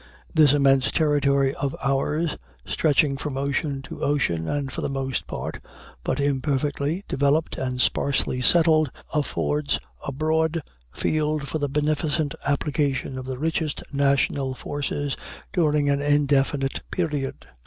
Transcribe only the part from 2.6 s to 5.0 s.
stretching from ocean to ocean, and for the